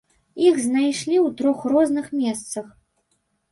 Іх 0.45 0.55
знайшлі 0.67 1.15
ў 1.25 1.35
трох 1.43 1.59
розных 1.75 2.05
месцах. 2.25 2.75